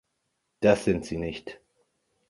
[0.61, 1.59] Das sind sie nicht!